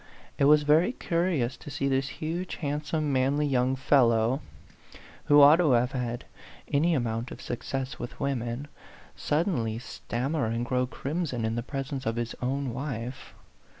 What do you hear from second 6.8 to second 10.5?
amount of sus cess with women, suddenly stammer